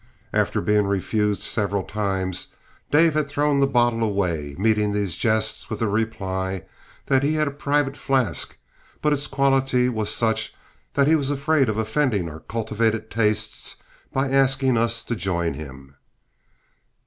[0.33, 2.47] After being refused several times,
[2.89, 6.63] Dave had thrown the bottle away, meeting these jests with the reply
[7.05, 8.57] that he had a private flask,
[9.03, 10.55] but its quality was such
[10.95, 13.75] that he was afraid of offending our cultivated tastes
[14.11, 15.93] by asking us to join him.